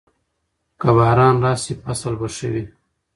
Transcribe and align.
که 0.79 0.89
باران 0.97 1.35
راشي، 1.45 1.73
فصل 1.83 2.13
به 2.19 2.27
ښه 2.35 2.47
وي. 2.53 2.63